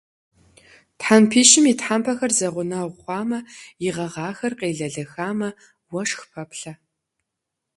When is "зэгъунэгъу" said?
2.37-2.95